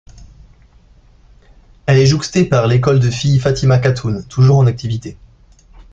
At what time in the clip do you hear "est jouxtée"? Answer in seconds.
1.99-2.43